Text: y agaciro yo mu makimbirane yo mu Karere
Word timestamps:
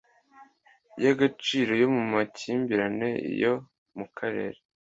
y 1.03 1.05
agaciro 1.11 1.71
yo 1.81 1.87
mu 1.95 2.03
makimbirane 2.13 3.09
yo 3.41 3.53
mu 3.97 4.05
Karere 4.17 4.59